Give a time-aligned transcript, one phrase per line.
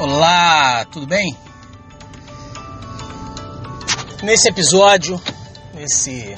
[0.00, 1.36] Olá, tudo bem?
[4.22, 5.20] Nesse episódio,
[5.74, 6.36] nesse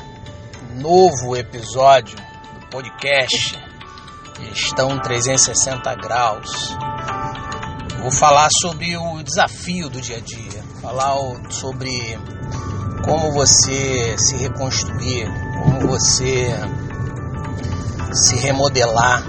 [0.76, 3.58] novo episódio do podcast
[4.48, 6.74] Gestão 360 Graus,
[8.00, 11.16] vou falar sobre o desafio do dia a dia, falar
[11.50, 12.18] sobre
[13.04, 15.28] como você se reconstruir,
[15.62, 16.48] como você
[18.10, 19.22] se remodelar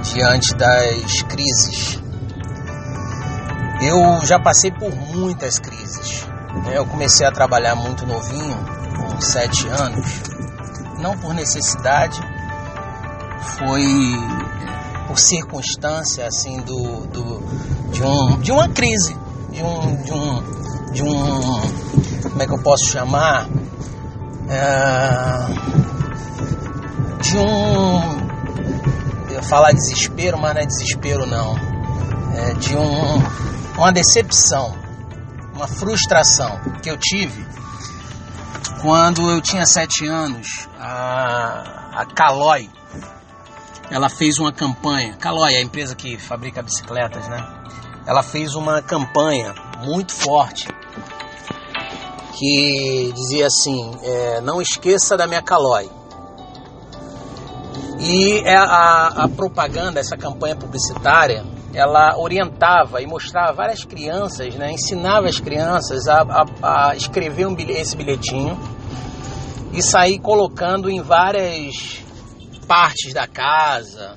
[0.00, 1.99] diante das crises
[3.80, 6.26] eu já passei por muitas crises.
[6.64, 6.76] Né?
[6.76, 8.56] Eu comecei a trabalhar muito novinho,
[8.96, 10.20] com sete anos,
[10.98, 12.20] não por necessidade,
[13.58, 13.84] foi
[15.06, 17.40] por circunstância assim do, do
[17.90, 19.16] de, um, de uma crise,
[19.50, 21.90] de um, de um, de um
[22.30, 23.48] como é que eu posso chamar?
[24.48, 25.46] É,
[27.22, 28.20] de um
[29.30, 31.56] eu falar desespero, mas não é desespero não.
[32.34, 33.22] É de um
[33.80, 34.74] uma decepção,
[35.54, 37.46] uma frustração que eu tive
[38.82, 40.68] quando eu tinha sete anos.
[40.78, 42.68] A, a Caloi,
[43.90, 45.16] ela fez uma campanha.
[45.16, 47.42] Caloi é a empresa que fabrica bicicletas, né?
[48.06, 50.68] Ela fez uma campanha muito forte
[52.38, 55.90] que dizia assim: é, não esqueça da minha Caloi.
[57.98, 64.72] E é a, a propaganda, essa campanha publicitária, ela orientava e mostrava várias crianças, né,
[64.72, 68.58] ensinava as crianças a, a, a escrever um bilhete, esse bilhetinho
[69.72, 72.02] e sair colocando em várias
[72.66, 74.16] partes da casa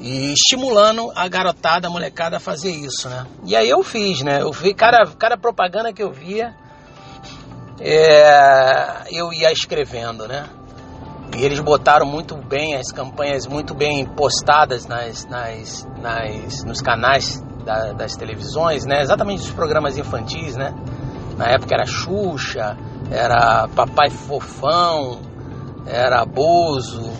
[0.00, 3.26] e estimulando a garotada, a molecada a fazer isso, né?
[3.44, 4.42] E aí eu fiz, né?
[4.42, 6.54] Eu vi cada, cada propaganda que eu via,
[7.80, 10.48] é, eu ia escrevendo, né?
[11.34, 17.42] E eles botaram muito bem as campanhas, muito bem postadas nas, nas, nas, nos canais
[17.64, 19.02] da, das televisões, né?
[19.02, 20.74] Exatamente os programas infantis, né?
[21.36, 22.76] Na época era Xuxa,
[23.10, 25.20] era Papai Fofão,
[25.86, 27.10] era Bozo.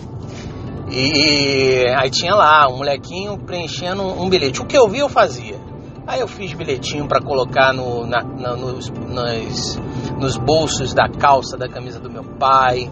[0.89, 4.61] E aí tinha lá um molequinho preenchendo um bilhete.
[4.61, 5.59] O que eu vi eu fazia.
[6.07, 9.75] Aí eu fiz bilhetinho para colocar no, na, na, nos, nas,
[10.17, 12.89] nos bolsos da calça da camisa do meu pai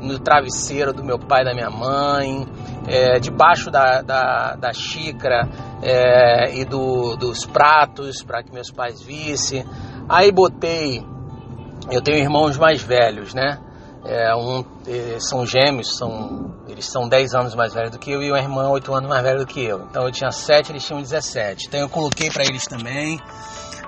[0.00, 2.46] no travesseiro do meu pai da minha mãe,
[2.88, 5.48] é, debaixo da, da, da xícara
[5.82, 9.64] é, e do, dos pratos para que meus pais vissem.
[10.08, 11.04] Aí botei,
[11.90, 13.58] eu tenho irmãos mais velhos, né?
[14.04, 18.22] É, um, é, são gêmeos, são, eles são 10 anos mais velhos do que eu
[18.22, 19.82] e uma irmã 8 anos mais velha do que eu.
[19.90, 21.66] Então eu tinha 7, eles tinham 17.
[21.68, 23.20] Então eu coloquei para eles também.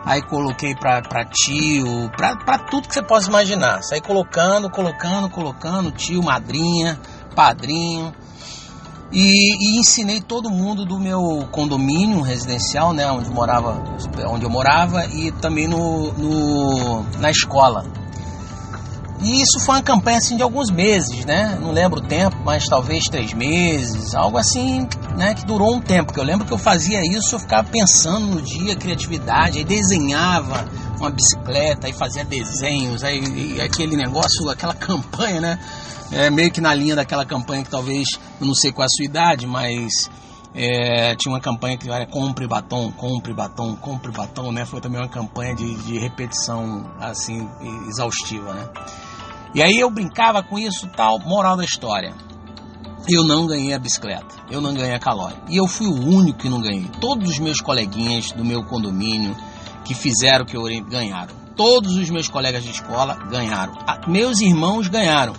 [0.05, 3.83] Aí coloquei pra, pra tio, pra, pra tudo que você possa imaginar.
[3.83, 6.99] Saí colocando, colocando, colocando, tio, madrinha,
[7.37, 8.13] padrinho.
[9.13, 13.83] E, e, ensinei todo mundo do meu condomínio residencial, né, onde morava,
[14.27, 17.85] onde eu morava e também no, no na escola.
[19.21, 21.57] E isso foi uma campanha assim de alguns meses, né?
[21.61, 25.35] Não lembro o tempo, mas talvez três meses, algo assim, né?
[25.35, 26.07] Que durou um tempo.
[26.07, 30.65] Porque eu lembro que eu fazia isso, eu ficava pensando no dia, criatividade, aí desenhava
[30.99, 35.59] uma bicicleta, aí fazia desenhos, aí aquele negócio, aquela campanha, né?
[36.11, 38.07] É meio que na linha daquela campanha que talvez,
[38.41, 40.11] eu não sei qual é a sua idade, mas
[40.55, 44.67] é, tinha uma campanha que era compre batom, compre batom, compre batom, né?
[44.67, 47.49] Foi também uma campanha de, de repetição assim
[47.89, 48.69] exaustiva, né?
[49.55, 52.15] E aí eu brincava com isso tal, moral da história.
[53.09, 55.35] Eu não ganhei a bicicleta, eu não ganhei a calói.
[55.49, 56.89] E eu fui o único que não ganhei.
[57.01, 59.37] Todos os meus coleguinhas do meu condomínio
[59.85, 61.35] que fizeram que eu ganharam.
[61.57, 63.75] Todos os meus colegas de escola ganharam.
[64.07, 65.35] Meus irmãos ganharam.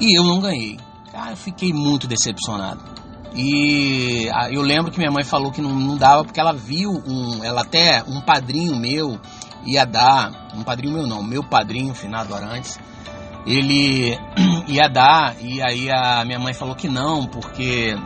[0.00, 0.78] E eu não ganhei.
[1.10, 2.96] Cara, eu fiquei muito decepcionado.
[3.34, 7.44] E eu lembro que minha mãe falou que não, não dava porque ela viu um,
[7.44, 9.18] ela até um padrinho meu
[9.64, 12.78] ia dar, um padrinho meu não, meu padrinho, finado Arantes,
[13.46, 14.18] ele
[14.66, 17.96] ia dar, e aí a minha mãe falou que não, porque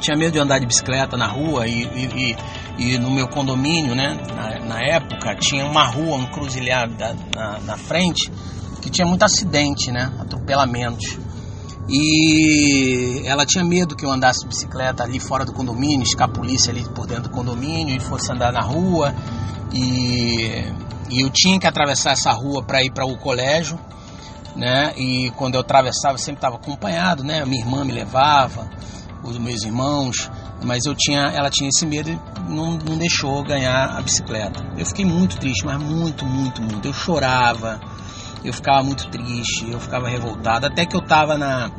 [0.00, 2.36] tinha medo de andar de bicicleta na rua e, e,
[2.78, 6.94] e, e no meu condomínio, né, na, na, época, tinha uma rua, um cruzilhado
[7.34, 8.30] na, na frente,
[8.80, 11.18] que tinha muito acidente, né, atropelamentos.
[11.88, 16.84] E ela tinha medo que eu andasse de bicicleta ali fora do condomínio, escapulisse ali
[16.94, 19.12] por dentro do condomínio e fosse andar na rua
[19.72, 20.64] e,
[21.10, 23.78] e eu tinha que atravessar essa rua para ir para o colégio,
[24.60, 24.92] né?
[24.94, 27.42] E quando eu atravessava, eu sempre estava acompanhado, né?
[27.46, 28.68] Minha irmã me levava,
[29.24, 30.30] os meus irmãos,
[30.62, 34.62] mas eu tinha, ela tinha esse medo e não, não deixou ganhar a bicicleta.
[34.76, 36.86] Eu fiquei muito triste, mas muito, muito, muito.
[36.86, 37.80] Eu chorava,
[38.44, 41.70] eu ficava muito triste, eu ficava revoltado, até que eu estava na,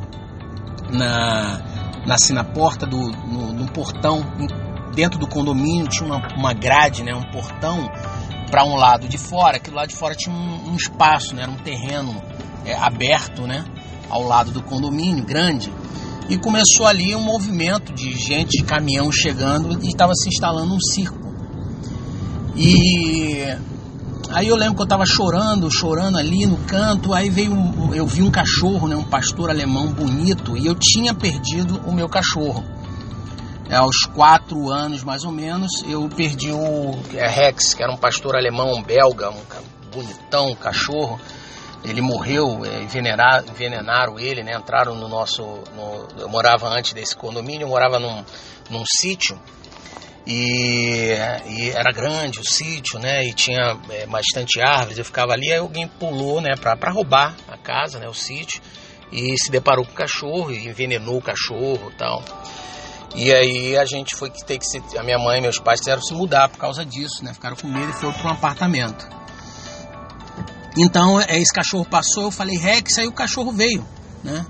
[0.90, 1.60] na,
[2.04, 4.24] na, assim, na porta do no, no portão
[4.92, 7.88] dentro do condomínio tinha uma, uma grade, né, um portão
[8.50, 11.42] para um lado de fora, que do lado de fora tinha um, um espaço, né,
[11.42, 12.20] era um terreno
[12.64, 13.64] é, aberto, né,
[14.08, 15.72] ao lado do condomínio, grande.
[16.28, 20.80] E começou ali um movimento de gente de caminhão chegando e estava se instalando um
[20.80, 21.18] circo.
[22.56, 23.44] E
[24.30, 28.06] aí eu lembro que eu estava chorando, chorando ali no canto, aí veio um, eu
[28.06, 32.62] vi um cachorro, né, um pastor alemão bonito, e eu tinha perdido o meu cachorro.
[33.68, 37.96] É, aos quatro anos mais ou menos, eu perdi o é, Rex, que era um
[37.96, 39.40] pastor alemão belga, um
[39.90, 41.18] bonitão, um cachorro.
[41.84, 44.52] Ele morreu, é, envenenaram, ele, né?
[44.54, 45.42] Entraram no nosso.
[45.74, 48.24] No, eu morava antes desse condomínio, eu morava num,
[48.70, 49.40] num sítio.
[50.24, 51.16] E,
[51.48, 53.24] e, era grande o sítio, né?
[53.24, 54.98] E tinha é, bastante árvores.
[54.98, 56.54] Eu ficava ali, aí alguém pulou, né?
[56.56, 58.06] Para roubar a casa, né?
[58.06, 58.62] O sítio
[59.12, 62.24] e se deparou com o cachorro e envenenou o cachorro, tal.
[63.14, 65.80] E aí a gente foi que ter que se, a minha mãe e meus pais
[65.80, 67.34] quiseram se mudar por causa disso, né?
[67.34, 69.21] Ficaram com medo e foram para um apartamento.
[70.76, 73.84] Então é, esse cachorro passou, eu falei Rex, aí o cachorro veio,
[74.22, 74.44] né?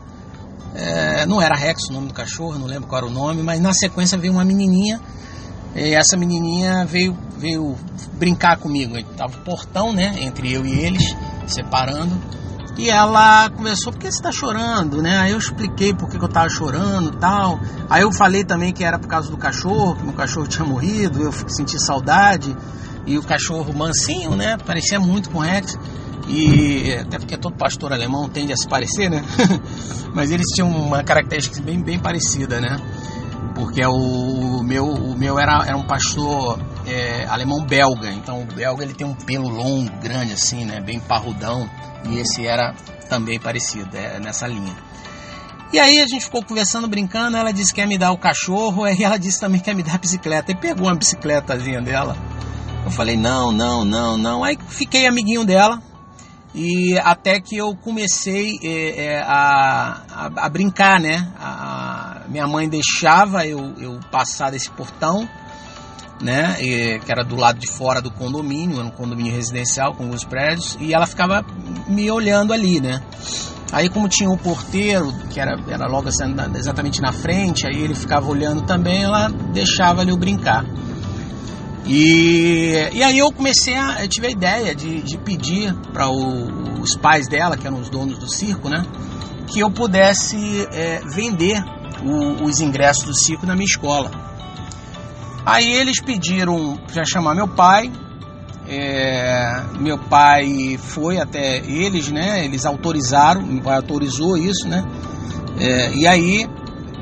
[0.75, 3.61] É, não era Rex o nome do cachorro, não lembro qual era o nome, mas
[3.61, 5.01] na sequência veio uma menininha
[5.75, 7.77] e essa menininha veio, veio
[8.15, 8.95] brincar comigo.
[9.17, 11.03] Tava o portão, né, entre eu e eles,
[11.47, 12.15] separando.
[12.77, 15.19] E ela começou, por que você está chorando, né?
[15.19, 17.61] Aí eu expliquei por que eu estava chorando tal.
[17.89, 21.23] Aí eu falei também que era por causa do cachorro, que meu cachorro tinha morrido,
[21.23, 22.57] eu senti saudade.
[23.07, 24.57] E o cachorro mansinho, né?
[24.57, 25.77] Parecia muito com o Rex.
[26.29, 29.23] E até porque todo pastor alemão tende a se parecer, né?
[30.15, 32.77] Mas eles tinham uma característica bem, bem parecida, né?
[33.55, 38.11] Porque o meu, o meu era, era um pastor é, alemão belga.
[38.11, 40.81] Então o belga ele tem um pelo longo, grande assim, né?
[40.81, 41.69] Bem parrudão.
[42.09, 42.75] E esse era
[43.09, 44.75] também parecido, é, nessa linha.
[45.73, 48.87] E aí a gente ficou conversando, brincando, ela disse que ia me dar o cachorro,
[48.89, 50.53] e ela disse também que ia me dar a bicicleta.
[50.53, 52.17] E pegou uma bicicletazinha dela.
[52.85, 54.45] Eu falei, não, não, não, não.
[54.45, 55.81] Aí fiquei amiguinho dela.
[56.55, 61.27] E até que eu comecei é, é, a, a, a, brincar, né?
[61.41, 65.29] A, minha mãe deixava eu, eu passar desse portão
[66.23, 70.05] né, e, que era do lado de fora do condomínio, era um condomínio residencial com
[70.05, 71.45] alguns prédios, e ela ficava
[71.89, 73.03] me olhando ali, né.
[73.73, 77.95] Aí como tinha um porteiro, que era, era logo assim, exatamente na frente, aí ele
[77.95, 80.65] ficava olhando também, ela deixava ali eu brincar.
[81.87, 84.03] E, e aí eu comecei a.
[84.03, 88.19] Eu tive a ideia de, de pedir para os pais dela, que eram os donos
[88.19, 88.85] do circo, né?
[89.49, 91.63] Que eu pudesse é, vender
[92.05, 94.11] o, os ingressos do circo na minha escola.
[95.45, 97.91] Aí eles pediram para chamar meu pai.
[98.69, 102.45] É, meu pai foi até eles, né?
[102.45, 104.85] Eles autorizaram, meu pai autorizou isso, né?
[105.59, 106.49] É, e aí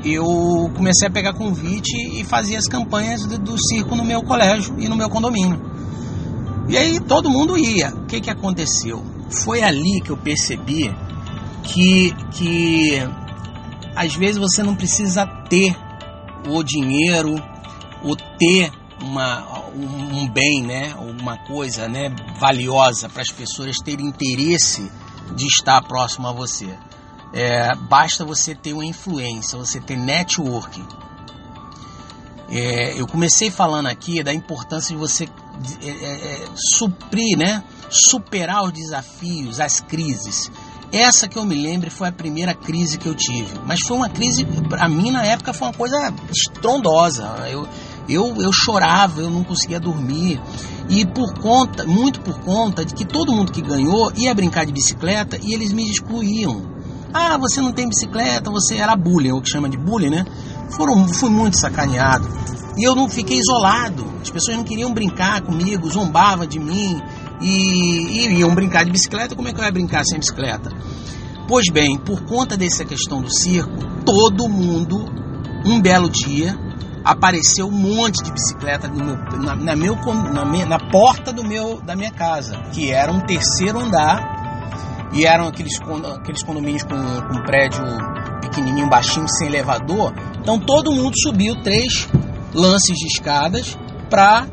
[0.03, 4.75] eu comecei a pegar convite e fazia as campanhas do, do, circo no meu colégio
[4.79, 5.61] e no meu condomínio.
[6.67, 7.89] E aí todo mundo ia.
[7.89, 9.03] O que, que aconteceu?
[9.29, 10.93] Foi ali que eu percebi
[11.63, 12.99] que, que
[13.95, 15.75] às vezes você não precisa ter
[16.47, 17.35] o dinheiro
[18.03, 18.71] o ter
[19.01, 24.91] uma, um bem, né, uma coisa né, valiosa para as pessoas terem interesse
[25.35, 26.67] de estar próximo a você.
[27.33, 30.85] É, basta você ter uma influência, você ter networking.
[32.49, 35.29] É, eu comecei falando aqui da importância de você
[35.81, 40.51] é, é, é, suprir, né, superar os desafios, as crises.
[40.91, 43.47] Essa que eu me lembro foi a primeira crise que eu tive.
[43.65, 47.23] Mas foi uma crise, para mim na época foi uma coisa estrondosa.
[47.49, 47.65] Eu,
[48.09, 50.41] eu, eu chorava, eu não conseguia dormir.
[50.89, 54.73] E por conta, muito por conta de que todo mundo que ganhou ia brincar de
[54.73, 56.70] bicicleta e eles me excluíam.
[57.13, 60.25] Ah, você não tem bicicleta, você era bullying, o que chama de bullying, né?
[60.71, 62.27] Foram, fui muito sacaneado.
[62.77, 64.05] E eu não fiquei isolado.
[64.21, 67.01] As pessoas não queriam brincar comigo, zombavam de mim
[67.41, 69.35] e, e iam brincar de bicicleta.
[69.35, 70.71] Como é que eu ia brincar sem bicicleta?
[71.47, 73.75] Pois bem, por conta dessa questão do circo,
[74.05, 75.03] todo mundo,
[75.65, 76.57] um belo dia,
[77.03, 81.81] apareceu um monte de bicicleta meu, na, na, meu, na, minha, na porta do meu,
[81.81, 84.30] da minha casa, que era um terceiro andar
[85.13, 85.77] e eram aqueles,
[86.15, 87.83] aqueles condomínios com, com prédio
[88.41, 90.13] pequenininho, baixinho, sem elevador.
[90.39, 92.07] Então todo mundo subiu três
[92.53, 93.77] lances de escadas
[94.09, 94.47] para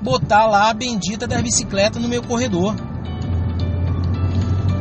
[0.00, 2.74] botar lá a bendita das bicicletas no meu corredor.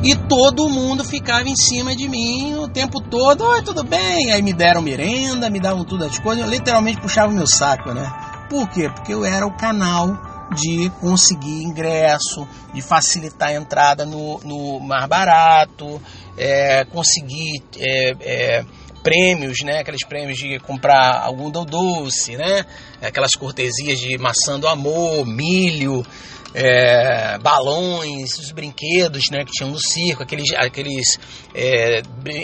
[0.04, 3.44] E todo mundo ficava em cima de mim o tempo todo.
[3.44, 4.32] Oi, tudo bem?
[4.32, 6.46] Aí me deram merenda, me davam todas as coisas.
[6.46, 8.10] Eu literalmente puxava o meu saco, né?
[8.50, 8.90] Por quê?
[8.90, 15.06] Porque eu era o canal de conseguir ingresso, de facilitar a entrada no, no mais
[15.08, 16.02] barato.
[16.38, 18.66] é, consegui é, é,
[19.04, 19.80] prêmios, né?
[19.80, 22.66] Aqueles prêmios de comprar algum doce, né?
[23.02, 26.06] Aquelas cortesias de maçã do amor, milho,
[26.54, 29.44] é, balões, os brinquedos, né?
[29.46, 31.20] Que tinham no circo, aqueles, aqueles
[31.54, 32.02] é,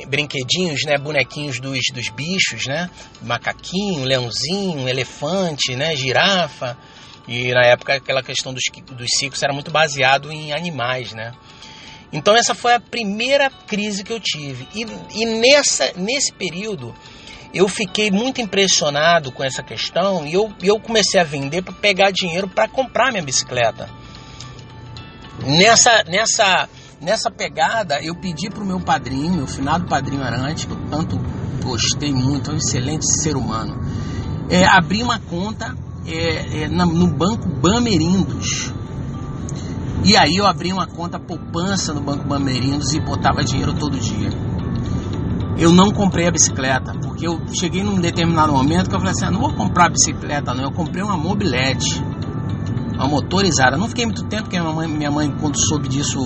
[0.07, 0.97] brinquedinhos, né?
[0.97, 2.89] Bonequinhos dos, dos bichos, né?
[3.21, 5.95] Macaquinho, leãozinho, elefante, né?
[5.95, 6.77] Girafa.
[7.27, 11.33] E na época aquela questão dos, dos circos era muito baseado em animais, né?
[12.11, 14.67] Então essa foi a primeira crise que eu tive.
[14.75, 14.85] E,
[15.21, 16.93] e nessa, nesse período
[17.53, 22.11] eu fiquei muito impressionado com essa questão e eu, eu comecei a vender para pegar
[22.11, 23.89] dinheiro para comprar minha bicicleta.
[25.45, 30.73] Nessa, nessa, nessa pegada eu pedi para o meu padrinho, meu finado padrinho Arante, que
[30.73, 31.17] eu tanto
[31.63, 33.79] gostei muito, é um excelente ser humano,
[34.49, 35.75] é, abrir uma conta
[36.07, 38.73] é, é, no banco Bamerindos
[40.05, 44.29] e aí eu abri uma conta poupança no Banco Bamerindos e botava dinheiro todo dia.
[45.57, 49.25] Eu não comprei a bicicleta, porque eu cheguei num determinado momento que eu falei assim,
[49.25, 52.03] ah, não vou comprar bicicleta não, eu comprei uma mobilete,
[52.95, 53.77] uma motorizada.
[53.77, 56.19] Não fiquei muito tempo, porque minha mãe, minha mãe quando soube disso,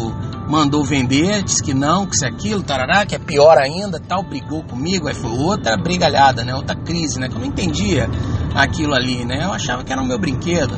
[0.49, 4.23] mandou vender, disse que não, que isso é aquilo, tarará, que é pior ainda, tal,
[4.23, 8.09] brigou comigo, aí foi outra brigalhada, né, outra crise, né, que eu não entendia
[8.57, 10.75] aquilo ali, né, eu achava que era o meu brinquedo.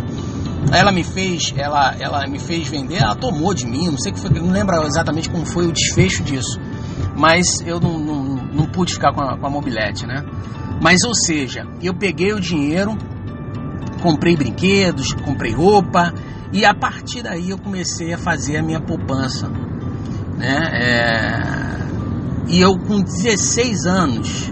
[0.71, 4.19] Ela me fez, ela, ela me fez vender, ela tomou de mim, não sei que
[4.19, 6.59] foi, não lembro exatamente como foi o desfecho disso,
[7.15, 10.21] mas eu não, não, não pude ficar com a, com a mobilete, né?
[10.81, 12.97] Mas ou seja, eu peguei o dinheiro,
[14.01, 16.13] comprei brinquedos, comprei roupa
[16.51, 19.47] e a partir daí eu comecei a fazer a minha poupança,
[20.37, 20.69] né?
[20.73, 21.69] É...
[22.49, 24.51] E eu com 16 anos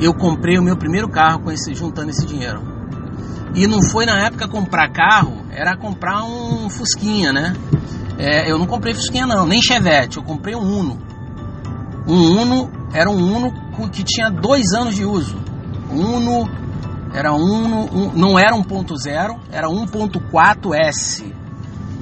[0.00, 2.62] eu comprei o meu primeiro carro com esse, juntando esse dinheiro.
[3.54, 7.54] E não foi na época comprar carro, era comprar um Fusquinha, né?
[8.18, 10.98] É, eu não comprei Fusquinha não, nem Chevette, eu comprei um Uno.
[12.06, 13.52] Um Uno era um Uno
[13.90, 15.36] que tinha dois anos de uso.
[15.90, 16.48] Uno
[17.14, 21.32] era um, um não era 1.0, era 1.4S.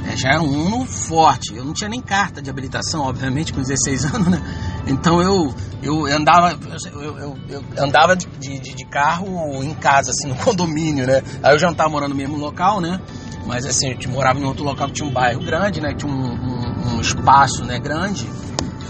[0.06, 1.54] É, já era um Uno forte.
[1.54, 4.40] Eu não tinha nem carta de habilitação, obviamente, com 16 anos, né?
[4.86, 6.56] Então eu, eu andava,
[6.92, 11.22] eu, eu, eu andava de, de, de, carro em casa, assim, no condomínio, né?
[11.42, 13.00] Aí eu já não estava morando no mesmo local, né?
[13.46, 15.94] Mas assim, eu morava em outro local que tinha um bairro grande, né?
[15.94, 18.28] Tinha um, um, um espaço né, grande.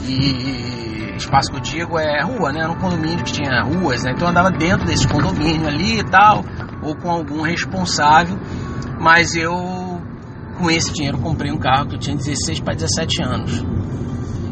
[0.08, 0.76] E
[1.16, 2.60] espaço que eu digo é rua, né?
[2.60, 4.12] Era um condomínio que tinha ruas, né?
[4.14, 6.44] Então eu andava dentro desse condomínio ali e tal,
[6.82, 8.38] ou com algum responsável.
[9.00, 9.52] Mas eu,
[10.58, 13.64] com esse dinheiro, comprei um carro que eu tinha 16 para 17 anos.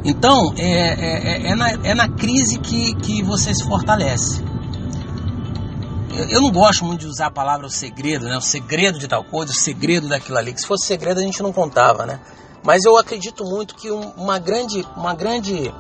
[0.04, 4.44] Então, é, é, é, é, na, é na crise que, que você se fortalece.
[6.14, 8.36] Eu, eu não gosto muito de usar a palavra o segredo, né?
[8.36, 10.52] O segredo de tal coisa, o segredo daquilo ali.
[10.52, 12.20] Que se fosse segredo a gente não contava, né?
[12.62, 15.72] Mas eu acredito muito que uma grande, uma grande,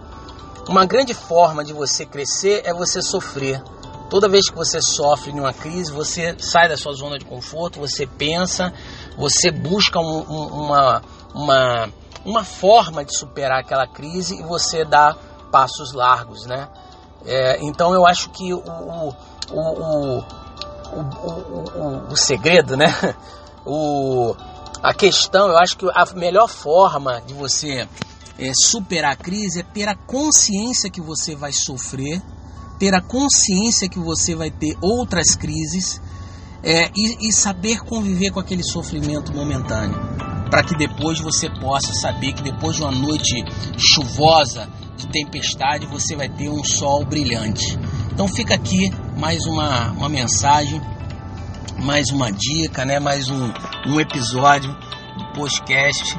[0.68, 3.62] uma grande forma de você crescer é você sofrer.
[4.08, 7.80] Toda vez que você sofre em uma crise, você sai da sua zona de conforto,
[7.80, 8.72] você pensa,
[9.16, 11.02] você busca um, um, uma,
[11.34, 11.88] uma
[12.24, 15.16] uma forma de superar aquela crise e você dá
[15.50, 16.68] passos largos, né?
[17.26, 19.14] É, então eu acho que o, o,
[19.50, 20.24] o,
[20.92, 22.86] o, o segredo, né?
[23.66, 24.36] O,
[24.82, 27.88] a questão, eu acho que a melhor forma de você
[28.38, 32.20] é, superar a crise é ter a consciência que você vai sofrer,
[32.78, 35.98] ter a consciência que você vai ter outras crises
[36.62, 42.32] é, e, e saber conviver com aquele sofrimento momentâneo para que depois você possa saber
[42.32, 43.44] que depois de uma noite
[43.76, 47.78] chuvosa, de tempestade, você vai ter um sol brilhante.
[48.12, 50.80] Então fica aqui mais uma, uma mensagem,
[51.78, 53.00] mais uma dica, né?
[53.00, 53.50] mais um,
[53.86, 54.72] um episódio
[55.18, 56.16] do podcast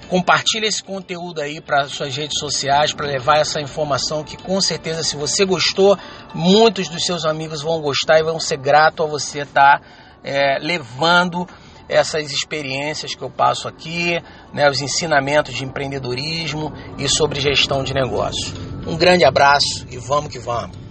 [0.10, 5.04] Compartilhe esse conteúdo aí para suas redes sociais para levar essa informação que com certeza
[5.04, 5.98] se você gostou,
[6.34, 9.86] muitos dos seus amigos vão gostar e vão ser grato a você estar tá,
[10.24, 11.46] é, levando
[11.90, 14.22] essas experiências que eu passo aqui,
[14.54, 18.54] né, os ensinamentos de empreendedorismo e sobre gestão de negócio.
[18.86, 20.87] Um grande abraço e vamos que vamos.